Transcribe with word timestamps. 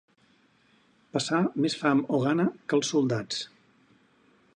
Passar 1.17 1.41
més 1.65 1.75
fam 1.81 2.01
o 2.19 2.21
gana 2.23 2.47
que 2.71 2.79
els 2.79 2.91
soldats. 2.95 3.43